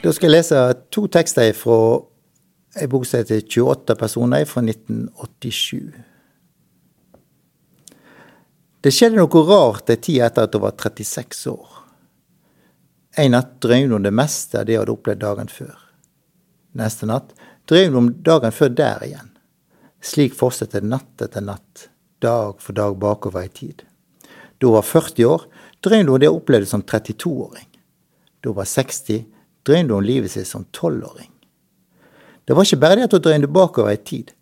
Da 0.00 0.08
skal 0.16 0.30
jeg 0.30 0.38
lese 0.38 0.60
to 0.88 1.02
tekster 1.12 1.50
fra 1.52 1.74
ei 2.80 2.86
bok 2.88 3.02
som 3.04 3.20
heter 3.20 3.42
28 3.44 3.96
personer 4.00 4.46
fra 4.48 4.62
1987. 4.64 5.90
Det 8.80 8.92
skjedde 8.96 9.18
noe 9.18 9.42
rart 9.44 9.90
ei 9.92 9.98
tid 10.00 10.22
etter 10.24 10.46
at 10.46 10.54
hun 10.56 10.62
var 10.64 10.72
36 10.80 11.42
år. 11.52 11.74
En 13.20 13.34
natt 13.34 13.58
drømte 13.60 13.98
hun 13.98 14.06
det 14.06 14.12
meste 14.16 14.62
av 14.62 14.70
det 14.70 14.78
hun 14.78 14.86
hadde 14.86 14.94
opplevd 14.94 15.20
dagen 15.20 15.52
før. 15.52 15.74
Neste 16.80 17.08
natt 17.10 17.34
drømte 17.68 17.90
hun 17.90 17.98
om 18.00 18.08
dagen 18.24 18.56
før 18.56 18.70
der 18.78 19.04
igjen. 19.04 19.28
Slik 20.00 20.32
fortsatte 20.38 20.80
natt 20.80 21.26
etter 21.26 21.44
natt, 21.44 21.90
dag 22.24 22.56
for 22.64 22.78
dag 22.78 22.96
bakover 23.02 23.44
i 23.44 23.52
tid. 23.52 23.84
Da 24.56 24.70
hun 24.70 24.78
var 24.78 24.88
40 24.88 25.28
år, 25.28 25.44
drømte 25.84 26.14
hun 26.14 26.24
det 26.24 26.32
hun 26.32 26.40
opplevde 26.40 26.70
som 26.72 26.86
32-åring. 26.88 27.68
Da 28.40 28.48
hun 28.48 28.58
var 28.62 28.72
60, 28.72 29.28
drømte 29.66 29.96
hun 29.96 30.06
livet 30.06 30.32
sitt 30.32 30.48
som 30.48 30.66
12-åring. 30.72 31.30
Det 32.44 32.56
var 32.56 32.66
ikke 32.66 32.80
bare 32.82 32.98
det 32.98 33.08
at 33.08 33.16
hun 33.16 33.24
drømte 33.26 33.52
bakover 33.52 33.94
i 33.94 34.00
tid, 34.00 34.32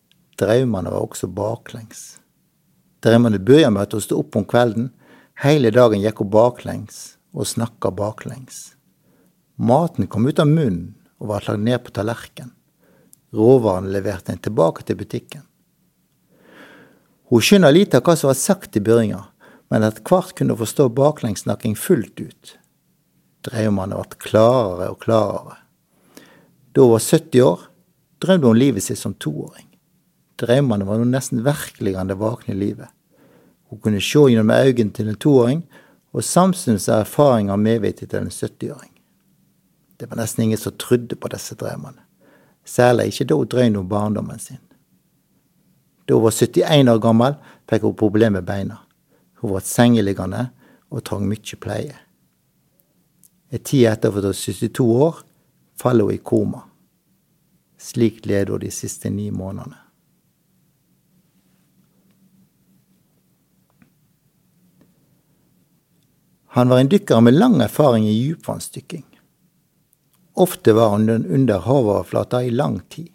drømmene 0.40 0.92
var 0.94 1.04
også 1.04 1.28
baklengs. 1.28 2.18
Drømmene 3.04 3.38
begynte 3.38 3.74
med 3.74 3.86
at 3.86 3.94
hun 3.94 4.04
sto 4.04 4.18
opp 4.22 4.36
om 4.38 4.46
kvelden, 4.48 4.90
hele 5.44 5.70
dagen 5.74 6.02
gikk 6.02 6.22
hun 6.22 6.32
baklengs 6.34 7.18
og 7.34 7.46
snakka 7.46 7.92
baklengs. 7.94 8.72
Maten 9.58 10.06
kom 10.06 10.26
ut 10.26 10.38
av 10.38 10.48
munnen 10.50 10.94
og 11.18 11.32
var 11.32 11.46
lagt 11.46 11.62
ned 11.62 11.82
på 11.82 11.94
tallerkenen. 11.94 12.54
Råvarene 13.34 13.90
leverte 13.92 14.32
en 14.32 14.40
tilbake 14.40 14.86
til 14.88 14.96
butikken. 14.96 15.42
Hun 17.28 17.44
skjønner 17.44 17.74
lite 17.74 17.98
av 17.98 18.06
hva 18.06 18.14
som 18.16 18.30
var 18.30 18.38
sagt 18.40 18.78
i 18.78 18.80
begynnelsen, 18.80 19.26
men 19.68 19.84
etter 19.84 20.00
hvert 20.00 20.32
kunne 20.32 20.54
hun 20.54 20.62
forstå 20.62 20.86
baklengssnakking 20.96 21.74
fullt 21.76 22.22
ut. 22.22 22.54
Drømmene 23.46 23.96
ble 23.98 24.18
klarere 24.18 24.90
og 24.92 25.00
klarere. 25.04 25.56
Da 26.74 26.84
hun 26.84 26.94
var 26.96 27.04
70 27.04 27.42
år, 27.44 27.64
drømte 28.22 28.50
hun 28.50 28.58
livet 28.58 28.84
sitt 28.84 28.98
som 28.98 29.14
toåring. 29.14 29.66
Drømmene 30.38 30.86
var 30.86 30.98
nå 30.98 31.08
nesten 31.10 31.44
virkeligere 31.46 32.02
enn 32.02 32.12
det 32.12 32.18
våkne 32.18 32.54
livet. 32.58 32.90
Hun 33.68 33.80
kunne 33.82 34.00
se 34.00 34.22
gjennom 34.30 34.50
øynene 34.54 34.94
til 34.94 35.08
en 35.10 35.20
toåring, 35.20 35.64
og 36.12 36.24
samtidig 36.24 36.88
er 36.88 37.02
erfaringer 37.02 37.56
medvittig 37.56 38.08
til 38.08 38.24
en 38.24 38.32
70-åring. 38.32 38.92
Det 40.00 40.08
var 40.10 40.20
nesten 40.20 40.44
ingen 40.44 40.58
som 40.58 40.76
trodde 40.78 41.16
på 41.16 41.28
disse 41.28 41.54
drømmene, 41.58 42.00
særlig 42.64 43.10
ikke 43.12 43.28
da 43.28 43.34
hun 43.34 43.50
drømte 43.52 43.82
om 43.82 43.88
barndommen 43.88 44.38
sin. 44.38 44.62
Da 46.08 46.14
hun 46.14 46.24
var 46.24 46.32
71 46.32 46.88
år 46.88 46.98
gammel, 46.98 47.34
fikk 47.68 47.82
hun 47.82 47.96
problemer 47.98 48.40
med 48.40 48.46
beina. 48.46 48.78
Hun 49.42 49.52
var 49.52 49.66
sengeliggende 49.66 50.48
og 50.90 51.04
trang 51.04 51.26
mye 51.28 51.58
pleie. 51.60 51.98
En 53.48 53.58
tid 53.58 53.86
etter 53.88 54.08
at 54.08 54.14
hun 54.14 54.28
var 54.28 54.32
72 54.32 54.84
år, 54.84 55.20
faller 55.80 56.04
hun 56.04 56.14
i 56.14 56.18
koma. 56.18 56.62
Slik 57.78 58.26
led 58.26 58.48
hun 58.48 58.60
de 58.60 58.70
siste 58.70 59.10
ni 59.10 59.30
månedene. 59.30 59.78
Han 66.58 66.68
var 66.68 66.80
en 66.80 66.88
dykker 66.88 67.20
med 67.20 67.36
lang 67.36 67.60
erfaring 67.60 68.08
i 68.08 68.12
djupvannsdykking. 68.12 69.04
Ofte 70.34 70.72
var 70.72 70.90
han 70.90 71.08
under 71.08 71.58
havoverflata 71.58 72.42
i 72.44 72.50
lang 72.50 72.80
tid. 72.88 73.12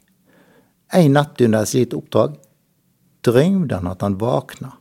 En 0.94 1.14
natt 1.14 1.42
under 1.42 1.66
et 1.66 1.70
slikt 1.70 1.96
oppdrag 1.98 2.38
drømte 3.26 3.80
han 3.82 3.90
at 3.90 4.06
han 4.06 4.18
våkna. 4.22 4.72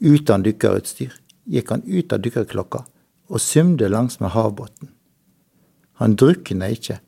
Uten 0.00 0.46
dykkerutstyr 0.46 1.14
gikk 1.44 1.70
han 1.70 1.84
ut 1.86 2.12
av 2.12 2.24
dykkerklokka 2.24 2.84
og 3.28 3.40
symde 3.40 3.88
langsmed 3.88 4.32
havbunnen. 4.32 4.94
Han 5.98 6.16
drukna 6.16 6.70
ikke, 6.72 7.00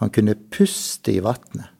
han 0.00 0.10
kunne 0.10 0.36
puste 0.50 1.12
i 1.12 1.22
vatnet. 1.22 1.70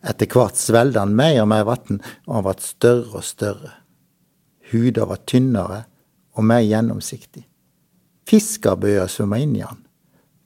Etter 0.00 0.30
hvert 0.32 0.56
svelgde 0.56 1.02
han 1.02 1.16
mer 1.16 1.42
og 1.42 1.50
mer 1.50 1.66
vann, 1.68 2.00
og 2.24 2.38
han 2.38 2.46
ble 2.46 2.54
større 2.64 3.20
og 3.20 3.26
større. 3.26 3.72
Huda 4.70 5.04
var 5.10 5.20
tynnere 5.28 5.82
og 6.38 6.46
mer 6.46 6.62
gjennomsiktig. 6.64 7.44
Fisker 8.30 8.78
bøyer 8.80 9.10
svømme 9.10 9.42
inn 9.42 9.58
i 9.58 9.66
han. 9.66 9.82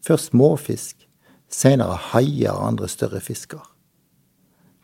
Først 0.04 0.32
småfisk, 0.32 1.04
senere 1.52 2.00
haier 2.10 2.56
og 2.56 2.72
andre 2.72 2.88
større 2.90 3.20
fisker. 3.22 3.62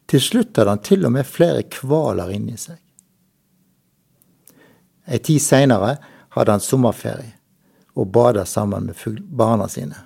Til 0.06 0.22
slutt 0.22 0.58
hadde 0.58 0.76
han 0.76 0.84
til 0.84 1.08
og 1.08 1.14
med 1.16 1.26
flere 1.26 1.64
hvaler 1.80 2.30
inni 2.34 2.56
seg. 2.60 2.78
Ei 5.10 5.18
tid 5.18 5.42
seinere 5.42 5.96
hadde 6.36 6.54
han 6.54 6.62
sommerferie 6.62 7.39
og 7.94 8.12
bader 8.12 8.44
sammen 8.44 8.86
med 8.86 9.20
barna 9.30 9.68
sine. 9.68 9.96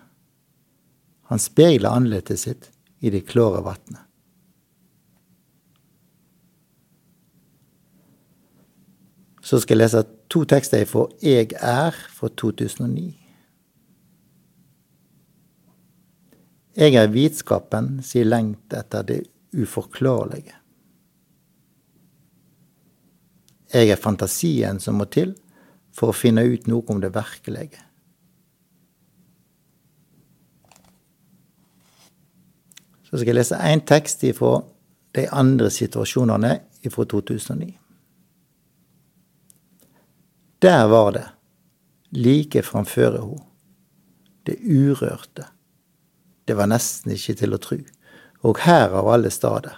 Han 1.28 1.38
speiler 1.38 1.90
ansiktet 1.90 2.40
sitt 2.40 2.70
i 3.00 3.10
det 3.10 3.24
klare 3.28 3.62
vannet. 3.64 4.00
Så 9.44 9.60
skal 9.60 9.76
jeg 9.76 9.84
lese 9.84 10.04
to 10.32 10.44
tekster 10.48 10.86
fra 10.88 11.04
Jeg 11.20 11.52
er 11.60 11.92
fra 12.16 12.30
2009. 12.32 13.10
Jeg 16.74 16.96
er 16.98 17.12
vitskapen, 17.12 18.00
sier 18.02 18.26
lengt 18.26 18.72
etter 18.74 19.04
det 19.06 19.20
uforklarlige. 19.54 20.56
Jeg 23.74 23.90
er 23.90 24.00
fantasien 24.00 24.80
som 24.82 24.98
må 24.98 25.06
til 25.10 25.36
for 25.94 26.10
å 26.10 26.16
finne 26.16 26.44
ut 26.46 26.66
noe 26.70 26.84
om 26.90 27.00
det 27.02 27.12
virkelige. 27.14 27.80
Så 33.04 33.20
skal 33.20 33.30
jeg 33.30 33.38
lese 33.38 33.60
én 33.62 33.84
tekst 33.86 34.24
fra 34.34 34.56
de 35.14 35.28
andre 35.30 35.70
situasjonene 35.70 36.56
fra 36.90 37.04
2009. 37.06 37.70
Der 40.64 40.86
var 40.90 41.12
det, 41.12 41.26
like 42.10 42.62
framføre 42.64 43.20
ho, 43.22 43.38
det 44.46 44.58
urørte. 44.64 45.46
Det 46.44 46.56
var 46.56 46.68
nesten 46.72 47.14
ikke 47.14 47.36
til 47.38 47.56
å 47.56 47.60
tru, 47.62 47.78
og 48.44 48.60
her 48.66 48.92
av 48.96 49.08
alle 49.12 49.30
stader, 49.32 49.76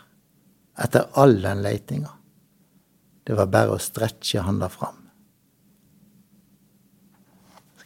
etter 0.79 1.11
all 1.19 1.37
den 1.43 1.63
leitinga. 1.65 2.13
Det 3.27 3.37
var 3.37 3.51
bare 3.51 3.77
å 3.77 3.83
stretche 3.83 4.43
handa 4.47 4.71
fram. 4.71 5.06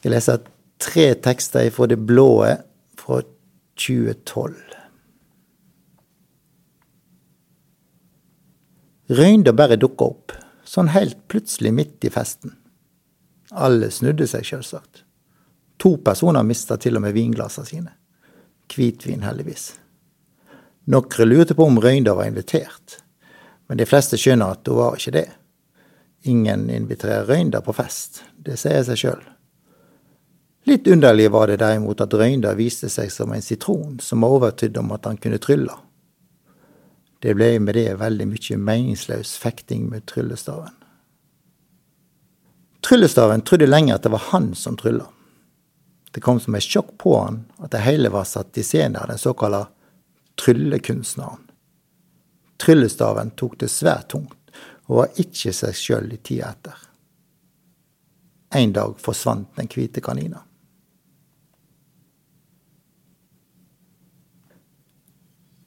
Jeg 0.01 0.15
leser 0.15 0.45
tre 0.81 1.11
tekster 1.21 1.69
fra 1.75 1.89
det 1.91 1.99
blå 2.09 2.31
fra 2.97 3.21
2012. 3.81 4.55
Røynda 9.11 9.53
bare 9.53 9.77
dukka 9.81 10.07
opp, 10.07 10.33
sånn 10.65 10.93
helt 10.95 11.19
plutselig 11.29 11.73
midt 11.75 12.07
i 12.07 12.13
festen. 12.15 12.55
Alle 13.51 13.91
snudde 13.91 14.29
seg, 14.31 14.47
sjølsagt. 14.47 15.03
To 15.83 15.97
personer 16.05 16.47
mista 16.47 16.77
til 16.79 16.97
og 16.97 17.03
med 17.05 17.17
vinglassene 17.17 17.67
sine. 17.67 17.93
Hvitvin, 18.71 19.25
heldigvis. 19.27 19.73
Noen 20.91 21.29
lurte 21.29 21.57
på 21.59 21.67
om 21.67 21.81
Røynda 21.83 22.15
var 22.15 22.31
invitert, 22.31 23.01
men 23.67 23.81
de 23.81 23.89
fleste 23.89 24.19
skjønner 24.19 24.55
at 24.55 24.71
hun 24.71 24.79
var 24.79 24.97
ikke 24.97 25.17
det. 25.19 25.27
Ingen 26.31 26.69
inviterer 26.71 27.27
Røynda 27.27 27.61
på 27.67 27.75
fest, 27.75 28.23
det 28.39 28.57
sier 28.63 28.87
seg 28.87 29.03
sjøl. 29.03 29.29
Litt 30.69 30.87
underlig 30.87 31.31
var 31.31 31.47
det 31.47 31.61
derimot 31.63 32.01
at 32.05 32.15
Røynda 32.15 32.53
viste 32.55 32.91
seg 32.93 33.13
som 33.13 33.33
en 33.33 33.43
sitron 33.43 33.99
som 34.05 34.27
overtydde 34.27 34.81
om 34.83 34.93
at 34.93 35.07
han 35.09 35.17
kunne 35.17 35.41
trylle. 35.41 35.73
Det 37.21 37.35
ble 37.37 37.55
med 37.61 37.77
det 37.77 37.97
veldig 38.01 38.27
mye 38.29 38.59
meningsløs 38.61 39.35
fekting 39.41 39.89
med 39.93 40.07
tryllestaven. 40.09 40.73
Tryllestaven 42.85 43.45
trodde 43.45 43.69
lenge 43.69 43.95
at 43.95 44.05
det 44.05 44.13
var 44.13 44.31
han 44.31 44.55
som 44.55 44.77
trylla. 44.81 45.07
Det 46.13 46.21
kom 46.21 46.41
som 46.41 46.57
et 46.57 46.65
sjokk 46.65 46.97
på 46.99 47.15
han 47.19 47.45
at 47.61 47.73
det 47.75 47.85
hele 47.85 48.11
var 48.13 48.25
satt 48.29 48.59
i 48.59 48.65
scene 48.65 49.01
av 49.01 49.13
den 49.13 49.21
såkalte 49.21 49.67
tryllekunstneren. 50.41 51.47
Tryllestaven 52.61 53.31
tok 53.41 53.57
det 53.61 53.71
svært 53.73 54.11
tungt, 54.13 54.37
og 54.89 54.97
var 54.97 55.21
ikke 55.23 55.53
seg 55.57 55.77
sjøl 55.77 56.13
i 56.13 56.19
tida 56.21 56.51
etter. 56.53 56.77
En 58.57 58.73
dag 58.77 58.97
forsvant 59.01 59.49
den 59.57 59.71
hvite 59.71 60.03
kanina. 60.05 60.43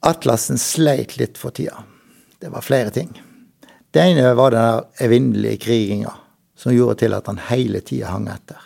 Atlasen 0.04 0.58
sleit 0.58 1.16
litt 1.16 1.38
for 1.40 1.50
tida. 1.50 1.78
Det 2.38 2.50
var 2.52 2.60
flere 2.60 2.90
ting. 2.90 3.22
Det 3.90 4.02
ene 4.02 4.34
var 4.34 4.50
den 4.52 4.82
evinnelige 5.00 5.62
kriginga 5.64 6.12
som 6.56 6.74
gjorde 6.74 6.98
til 7.00 7.16
at 7.16 7.30
han 7.30 7.40
hele 7.48 7.80
tida 7.80 8.10
hang 8.12 8.26
etter. 8.28 8.60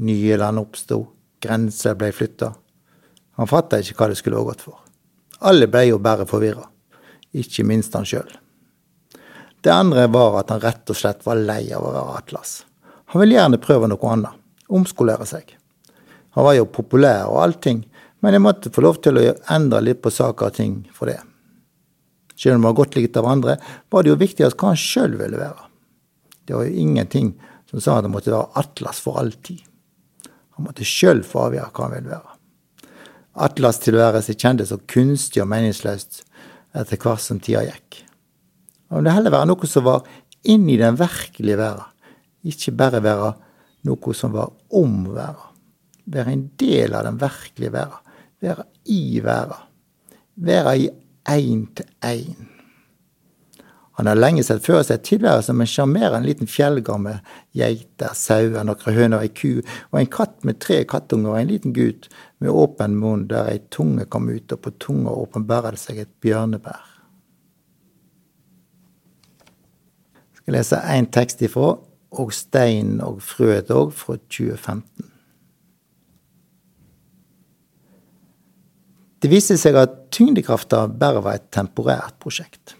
Nye 0.00 0.38
land 0.40 0.62
oppsto, 0.62 1.02
grenser 1.44 1.98
ble 2.00 2.08
flytta. 2.16 2.54
Han 3.36 3.50
fatta 3.50 3.82
ikke 3.82 3.98
hva 3.98 4.08
det 4.08 4.16
skulle 4.22 4.40
ha 4.40 4.48
gått 4.48 4.64
for. 4.64 4.80
Alle 5.44 5.68
ble 5.68 5.84
jo 5.90 6.00
bare 6.00 6.24
forvirra, 6.24 6.64
ikke 7.36 7.66
minst 7.68 7.92
han 7.98 8.08
sjøl. 8.08 8.32
Det 9.60 9.72
andre 9.72 10.06
var 10.08 10.40
at 10.40 10.54
han 10.54 10.64
rett 10.64 10.88
og 10.88 10.96
slett 10.96 11.26
var 11.28 11.44
lei 11.44 11.66
av 11.76 11.84
å 11.84 11.92
være 11.92 12.22
Atlas. 12.22 12.62
Han 13.12 13.20
ville 13.20 13.36
gjerne 13.36 13.60
prøve 13.60 13.92
noe 13.92 14.16
annet, 14.16 14.32
omskolere 14.72 15.28
seg. 15.28 15.58
Han 16.38 16.48
var 16.48 16.56
jo 16.56 16.72
populær 16.72 17.28
og 17.28 17.42
allting, 17.44 17.84
men 18.24 18.32
jeg 18.32 18.40
måtte 18.40 18.70
få 18.72 18.80
lov 18.80 19.02
til 19.04 19.20
å 19.20 19.22
endre 19.52 19.82
litt 19.84 20.00
på 20.00 20.08
saker 20.08 20.48
og 20.48 20.56
ting 20.56 20.76
for 20.96 21.10
det. 21.12 21.18
Selv 22.40 22.56
om 22.56 22.62
vi 22.62 22.68
var 22.70 22.76
godt 22.78 22.96
likt 22.96 23.18
av 23.20 23.28
andre, 23.28 23.58
var 23.92 24.02
det 24.02 24.14
jo 24.14 24.20
viktigst 24.22 24.56
hva 24.56 24.70
han 24.70 24.80
sjøl 24.80 25.18
ville 25.20 25.36
være. 25.36 25.66
Det 26.48 26.56
var 26.56 26.64
jo 26.64 26.84
ingenting 26.86 27.34
som 27.68 27.82
sa 27.84 27.98
at 27.98 28.06
han 28.08 28.14
måtte 28.14 28.32
være 28.32 28.48
Atlas 28.62 29.02
for 29.04 29.20
alltid. 29.20 29.60
Han 30.56 30.64
måtte 30.64 30.86
sjøl 30.88 31.20
få 31.26 31.50
avgjøre 31.50 31.68
hva 31.68 31.84
han 31.84 31.94
ville 31.98 32.14
være. 32.14 32.34
Atlas-tilværelse 33.44 34.36
kjentes 34.38 34.72
så 34.72 34.78
kunstig 34.88 35.42
og 35.42 35.50
meningsløst 35.50 36.22
etter 36.74 37.00
hvert 37.02 37.22
som 37.22 37.40
tida 37.44 37.64
gikk. 37.66 38.00
Han 38.88 39.02
ville 39.02 39.14
heller 39.18 39.34
være 39.34 39.50
noe 39.50 39.68
som 39.68 39.84
var 39.84 40.06
inni 40.48 40.78
den 40.80 40.96
virkelige 40.96 41.58
verden, 41.60 41.90
ikke 42.44 42.72
bare 42.78 43.02
være 43.04 43.34
noe 43.88 44.16
som 44.16 44.32
var 44.32 44.52
om 44.72 45.02
verden. 45.12 45.52
Være 46.14 46.34
en 46.34 46.48
del 46.60 46.96
av 46.96 47.04
den 47.08 47.20
virkelige 47.20 47.72
verden. 47.74 48.03
Være 48.44 48.66
i 48.84 49.20
verden. 49.24 49.70
Være 50.36 50.78
i 50.78 50.90
én 51.28 51.66
til 51.76 51.86
én. 52.04 52.50
Han 53.94 54.06
har 54.06 54.18
lenge 54.18 54.42
sett 54.42 54.64
før 54.66 54.82
seg 54.82 55.04
tilværelsen 55.06 55.52
som 55.52 55.60
en 55.62 55.70
sjarmerende 55.70 56.26
liten 56.26 56.50
fjellgard 56.50 57.02
med 57.04 57.28
geiter, 57.54 58.10
sauer, 58.18 58.64
noen 58.66 58.96
høner, 58.96 59.22
ei 59.22 59.30
ku 59.30 59.60
og 59.62 60.00
en 60.00 60.10
katt 60.10 60.42
med 60.42 60.58
tre 60.58 60.80
kattunger 60.90 61.30
og 61.30 61.38
en 61.38 61.52
liten 61.52 61.76
gutt 61.76 62.08
med 62.42 62.50
åpen 62.50 62.98
munn 62.98 63.28
der 63.30 63.52
ei 63.52 63.62
tunge 63.70 64.08
kom 64.10 64.26
ut, 64.32 64.50
og 64.50 64.60
på 64.66 64.74
tunga 64.82 65.14
åpenbærer 65.14 65.78
det 65.78 65.82
seg 65.84 66.02
et 66.02 66.12
bjørnebær. 66.26 66.90
Jeg 70.34 70.42
skal 70.42 70.58
lese 70.58 70.84
én 70.98 71.10
tekst 71.14 71.46
ifra, 71.46 71.76
og 72.14 72.34
stein 72.34 72.98
og 73.02 73.22
frøet 73.22 73.70
òg, 73.70 73.94
fra 73.94 74.18
2015. 74.26 75.13
Det 79.24 79.30
viste 79.32 79.54
seg 79.56 79.72
at 79.80 79.92
tyngdekrafta 80.12 80.82
bare 81.00 81.22
var 81.24 81.38
et 81.38 81.46
temporært 81.54 82.18
prosjekt. 82.20 82.74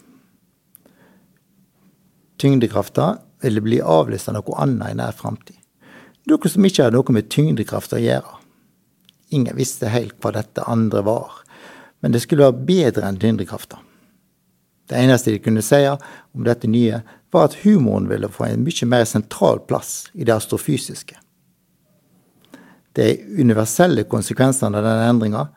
Tyngdekrafta 2.36 3.14
ville 3.40 3.62
bli 3.64 3.78
avlyst 3.80 4.28
av 4.28 4.36
noe 4.36 4.58
annet 4.60 4.92
i 4.92 4.98
nær 4.98 5.16
framtid. 5.16 5.56
Noe 6.28 6.52
som 6.52 6.68
ikke 6.68 6.84
hadde 6.84 7.00
noe 7.00 7.16
med 7.16 7.30
tyngdekraft 7.32 7.96
å 7.96 8.02
gjøre. 8.02 8.36
Ingen 9.32 9.56
visste 9.56 9.88
helt 9.88 10.18
hva 10.20 10.34
dette 10.36 10.68
andre 10.68 11.00
var, 11.08 11.40
men 12.04 12.12
det 12.12 12.20
skulle 12.26 12.50
være 12.50 12.68
bedre 12.68 13.08
enn 13.08 13.22
tyngdekrafta. 13.24 13.80
Det 14.92 15.00
eneste 15.00 15.32
de 15.32 15.40
kunne 15.40 15.64
si 15.64 15.80
om 15.88 16.44
dette 16.44 16.68
nye, 16.68 17.00
var 17.32 17.48
at 17.48 17.60
humoren 17.64 18.12
ville 18.12 18.28
få 18.28 18.50
en 18.50 18.68
mye 18.68 18.92
mer 18.92 19.08
sentral 19.08 19.64
plass 19.64 20.10
i 20.12 20.28
det 20.28 20.36
astrofysiske. 20.36 21.16
De 23.00 23.12
universelle 23.40 24.04
konsekvensene 24.04 24.76
av 24.76 24.84
denne 24.84 25.08
endringa 25.08 25.48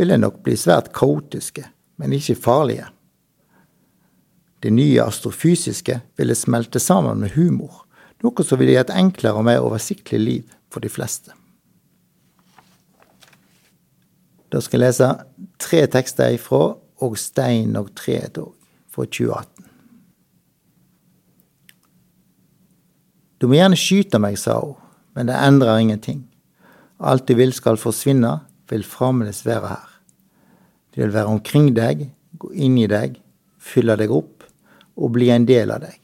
ville 0.00 0.16
nok 0.18 0.40
bli 0.44 0.56
svært 0.58 0.92
kaotiske, 0.96 1.66
men 2.00 2.16
ikke 2.16 2.38
farlige. 2.40 2.88
Det 4.60 4.72
nye 4.72 5.02
astrofysiske 5.04 6.00
ville 6.20 6.36
smelte 6.36 6.80
sammen 6.80 7.22
med 7.22 7.36
humor, 7.36 7.84
noe 8.24 8.44
som 8.44 8.60
ville 8.60 8.74
gi 8.74 8.80
et 8.82 8.92
enklere 8.92 9.40
og 9.40 9.46
mer 9.48 9.64
oversiktlig 9.64 10.20
liv 10.20 10.56
for 10.72 10.84
de 10.84 10.92
fleste. 10.92 11.32
Da 14.50 14.60
skal 14.60 14.80
jeg 14.80 14.90
lese 14.90 15.10
tre 15.62 15.84
tekster 15.86 16.36
ifra 16.36 16.76
Og 17.00 17.14
stein 17.16 17.78
og 17.80 17.94
treet 17.96 18.36
òg, 18.36 18.50
fra 18.92 19.06
2018. 19.08 19.64
Du 23.40 23.46
må 23.48 23.56
gjerne 23.56 23.78
skyte 23.80 24.20
meg, 24.20 24.36
sa 24.36 24.58
hun, 24.60 24.74
men 25.16 25.30
det 25.30 25.38
endrer 25.40 25.80
ingenting. 25.80 26.26
Alt 27.00 27.24
du 27.24 27.32
vil 27.38 27.54
skal 27.56 27.80
forsvinne, 27.80 28.34
vil 28.68 28.84
fremdeles 28.84 29.46
være 29.46 29.72
her. 29.72 29.89
Det 30.90 31.04
vil 31.04 31.14
være 31.14 31.30
omkring 31.30 31.70
deg, 31.74 32.08
gå 32.40 32.52
inn 32.52 32.78
i 32.80 32.88
deg, 32.90 33.18
fylle 33.58 33.96
deg 33.98 34.10
opp 34.14 34.46
og 35.00 35.12
bli 35.14 35.30
en 35.30 35.46
del 35.46 35.70
av 35.70 35.84
deg. 35.84 35.98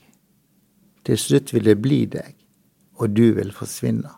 Til 1.07 1.19
slutt 1.19 1.53
vil 1.55 1.67
det 1.67 1.79
bli 1.83 2.05
deg, 2.11 2.35
og 2.99 3.15
du 3.15 3.31
vil 3.37 3.53
forsvinne. 3.55 4.11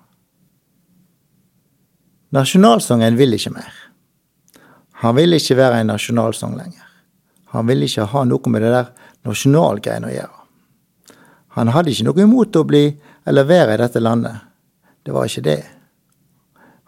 Nasjonalsangen 2.37 3.17
vil 3.17 3.37
ikke 3.37 3.55
mer. 3.55 3.73
Han 5.01 5.17
vil 5.17 5.37
ikke 5.37 5.57
være 5.57 5.81
en 5.81 5.93
nasjonalsang 5.95 6.57
lenger. 6.59 6.85
Han 7.55 7.69
vil 7.71 7.87
ikke 7.87 8.09
ha 8.13 8.25
noe 8.29 8.53
med 8.53 8.65
det 8.65 8.75
der 8.75 8.91
nasjonalgreiene 9.25 10.11
å 10.11 10.13
gjøre. 10.13 10.45
Han 11.57 11.73
hadde 11.73 11.95
ikke 11.95 12.07
noe 12.11 12.25
imot 12.27 12.61
å 12.61 12.67
bli 12.69 12.85
eller 13.29 13.49
være 13.49 13.77
i 13.77 13.81
dette 13.81 14.03
landet. 14.05 14.45
Det 15.03 15.15
var 15.17 15.31
ikke 15.31 15.47
det. 15.47 15.63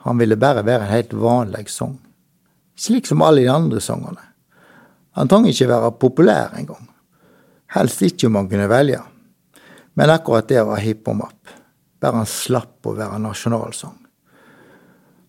Han 0.04 0.20
ville 0.20 0.36
bare 0.40 0.64
være 0.66 0.84
en 0.84 0.92
helt 0.92 1.16
vanlig 1.16 1.68
sang 1.72 1.96
slik 2.80 3.06
som 3.06 3.22
alle 3.22 3.44
de 3.44 3.52
andre 3.52 3.80
sangene. 3.80 4.22
Han 5.18 5.28
trang 5.28 5.48
ikke 5.50 5.68
være 5.68 5.94
populær 6.00 6.54
engang. 6.56 6.86
Helst 7.74 8.02
ikke 8.02 8.28
om 8.30 8.38
han 8.40 8.48
kunne 8.50 8.68
velge. 8.70 9.00
Men 9.98 10.12
akkurat 10.14 10.48
det 10.48 10.62
var 10.64 10.80
hipp 10.80 11.08
om 11.08 11.22
app. 11.26 11.50
Bare 12.00 12.22
han 12.22 12.30
slapp 12.30 12.86
å 12.88 12.94
være 12.96 13.18
nasjonalsang. 13.20 13.98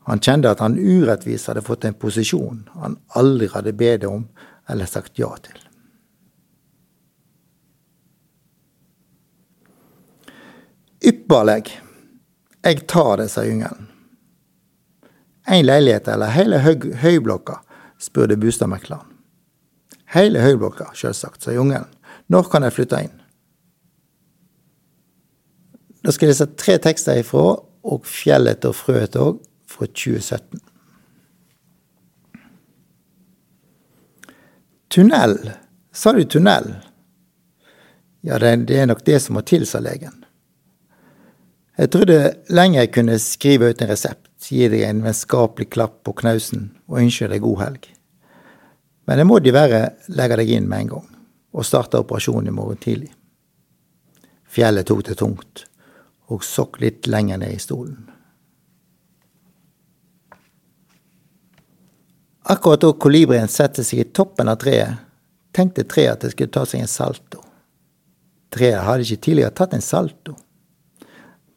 Han 0.08 0.22
kjente 0.24 0.50
at 0.50 0.64
han 0.64 0.80
urettvis 0.80 1.50
hadde 1.50 1.66
fått 1.66 1.86
en 1.86 1.98
posisjon 1.98 2.64
han 2.82 2.98
aldri 3.20 3.52
hadde 3.52 3.76
bedt 3.78 4.08
om 4.10 4.24
eller 4.72 4.90
sagt 4.90 5.20
ja 5.20 5.30
til. 5.44 5.60
Ypperlig. 11.12 11.72
Jeg 12.62 12.84
tar 12.88 13.18
det, 13.18 13.30
sa 13.34 13.44
jungelen. 13.46 13.91
Én 15.52 15.66
leilighet 15.66 16.08
eller 16.08 16.32
hele 16.32 16.62
høy, 16.64 16.92
høyblokka, 17.02 17.58
spurte 18.00 18.38
boligmekleren. 18.40 19.08
Hele 20.12 20.44
høyblokka, 20.44 20.92
sjølsagt, 20.96 21.44
sa 21.44 21.54
jungelen. 21.56 21.90
Når 22.32 22.48
kan 22.52 22.64
jeg 22.64 22.76
flytte 22.76 23.02
inn? 23.04 23.18
Da 26.02 26.12
skal 26.12 26.28
jeg 26.28 26.34
lese 26.34 26.48
tre 26.60 26.78
tekster 26.82 27.20
ifra, 27.20 27.60
og 27.82 28.08
Fjellet 28.08 28.66
og 28.68 28.76
frøet 28.78 29.18
òg, 29.20 29.42
fra 29.72 29.88
2017. 29.88 30.60
Tunnel. 34.92 35.38
Sa 35.96 36.12
du 36.16 36.24
tunnel? 36.28 36.74
Ja, 38.22 38.38
det, 38.38 38.76
er 38.76 38.90
nok 38.90 39.06
det 39.08 39.22
som 39.24 39.40
må 39.40 39.44
til, 39.48 39.64
sa 39.68 39.80
legen. 39.84 40.20
Jeg 41.80 41.92
trodde 41.92 42.20
lenge 42.52 42.82
jeg 42.82 42.92
kunne 42.94 43.16
skrive 43.20 43.72
ut 43.72 43.82
en 43.82 43.90
resept 43.90 44.31
gi 44.50 44.64
jeg 44.66 44.84
en 44.88 45.04
vennskapelig 45.06 45.70
klapp 45.74 46.02
på 46.06 46.16
knausen 46.22 46.72
og 46.90 47.02
ønsker 47.04 47.32
deg 47.32 47.44
god 47.46 47.60
helg. 47.62 47.90
Men 49.06 49.22
det 49.22 49.26
må 49.28 49.40
diverre 49.44 49.82
legge 50.14 50.38
deg 50.42 50.54
inn 50.56 50.70
med 50.70 50.86
en 50.86 50.94
gang, 50.96 51.10
og 51.52 51.68
starte 51.68 52.00
operasjonen 52.02 52.50
i 52.50 52.56
morgen 52.56 52.80
tidlig. 52.82 53.12
Fjellet 54.52 54.88
tok 54.88 55.04
det 55.08 55.18
tungt, 55.20 55.66
og 56.32 56.44
sokk 56.44 56.82
litt 56.84 57.08
lenger 57.12 57.42
ned 57.42 57.56
i 57.56 57.62
stolen. 57.62 58.12
Akkurat 62.52 62.82
da 62.82 62.92
kolibrien 62.98 63.48
satte 63.52 63.84
seg 63.86 64.02
i 64.02 64.10
toppen 64.12 64.50
av 64.52 64.58
treet, 64.60 64.98
tenkte 65.56 65.86
treet 65.88 66.16
at 66.16 66.26
det 66.26 66.34
skulle 66.34 66.52
ta 66.52 66.66
seg 66.68 66.84
en 66.84 66.90
salto. 66.90 67.44
Treet 68.52 68.84
hadde 68.84 69.06
ikke 69.06 69.26
tidligere 69.28 69.56
tatt 69.56 69.76
en 69.78 69.84
salto. 69.86 70.36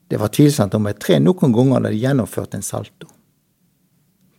Det 0.08 0.20
var 0.20 0.32
tvilsomt 0.34 0.75
om 0.76 0.87
et 0.87 1.00
tre 1.00 1.18
noen 1.23 1.54
ganger 1.54 1.78
hadde 1.78 1.96
gjennomført 1.96 2.54
en 2.54 2.64
salto. 2.64 3.08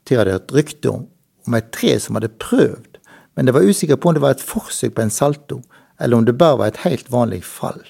Til 0.05 0.21
hadde 0.21 0.35
hørt 0.37 0.53
rykte 0.53 0.91
om, 0.91 1.07
om 1.47 1.57
et 1.57 1.71
tre 1.73 1.95
som 1.99 2.17
hadde 2.17 2.33
prøvd, 2.41 2.99
men 3.35 3.47
det 3.47 3.55
var 3.55 3.65
usikker 3.65 3.97
på 3.97 4.09
om 4.09 4.17
det 4.17 4.23
var 4.23 4.37
et 4.37 4.45
forsøk 4.45 4.93
på 4.95 5.03
en 5.03 5.13
salto, 5.13 5.61
eller 5.99 6.17
om 6.17 6.25
det 6.25 6.37
bare 6.37 6.59
var 6.61 6.71
et 6.71 6.83
helt 6.85 7.09
vanlig 7.11 7.41
fall. 7.47 7.81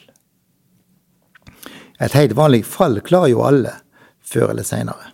Et 2.00 2.16
helt 2.16 2.36
vanlig 2.36 2.64
fall 2.68 3.00
klarer 3.02 3.34
jo 3.34 3.44
alle, 3.46 3.74
før 4.24 4.52
eller 4.54 4.68
seinere. 4.68 5.12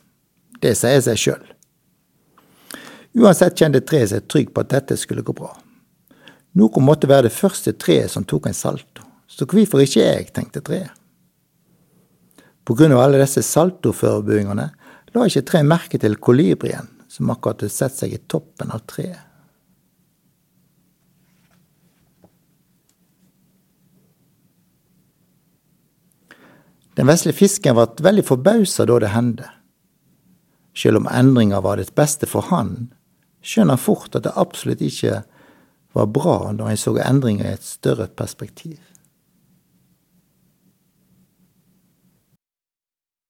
Det 0.61 0.73
sier 0.77 1.01
seg 1.03 1.19
sjøl. 1.19 1.43
Uansett 3.17 3.59
kjente 3.59 3.81
treet 3.83 4.13
seg 4.13 4.29
trygg 4.31 4.53
på 4.53 4.63
at 4.63 4.71
dette 4.71 4.95
skulle 4.97 5.25
gå 5.25 5.35
bra. 5.35 5.51
Noe 6.55 6.83
måtte 6.83 7.09
være 7.09 7.27
det 7.27 7.35
første 7.35 7.73
treet 7.79 8.11
som 8.11 8.23
tok 8.27 8.47
en 8.47 8.55
salto, 8.55 9.03
så 9.27 9.47
hvorfor 9.47 9.83
ikke 9.83 10.03
jeg, 10.03 10.31
tenkte 10.35 10.63
treet. 10.63 11.00
På 12.63 12.75
grunn 12.77 12.93
av 12.93 13.03
alle 13.05 13.21
disse 13.21 13.43
saltoforberedelsene 13.45 14.67
la 15.11 15.27
ikke 15.27 15.45
treet 15.49 15.67
merke 15.67 15.99
til 15.99 16.19
kolibrien 16.21 16.87
som 17.11 17.31
akkurat 17.33 17.63
hadde 17.63 17.73
sett 17.73 17.97
seg 17.97 18.15
i 18.15 18.21
toppen 18.31 18.71
av 18.71 18.85
treet. 18.87 19.19
Den 26.99 27.07
vesle 27.07 27.31
fisken 27.33 27.77
ble 27.77 27.87
veldig 28.03 28.23
forbausa 28.27 28.85
da 28.85 28.97
det 29.01 29.13
hendte. 29.13 29.47
Selv 30.75 31.01
om 31.01 31.07
endringa 31.11 31.61
var 31.63 31.79
det 31.79 31.91
beste 31.95 32.27
for 32.29 32.47
han, 32.51 32.91
skjønner 33.41 33.75
han 33.75 33.81
fort 33.81 34.15
at 34.15 34.27
det 34.27 34.35
absolutt 34.39 34.83
ikke 34.85 35.21
var 35.95 36.11
bra 36.11 36.35
når 36.55 36.71
han 36.71 36.79
så 36.79 36.93
endringer 37.03 37.47
i 37.47 37.55
et 37.55 37.67
større 37.67 38.07
perspektiv. 38.07 38.79